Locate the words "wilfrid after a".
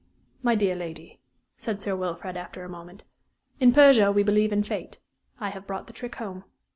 1.95-2.69